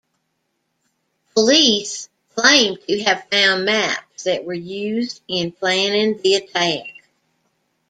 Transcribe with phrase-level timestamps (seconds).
[1.35, 6.89] Police claimed to have found maps that were used in planning the attack.